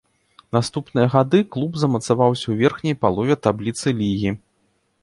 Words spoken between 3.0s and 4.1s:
палове табліцы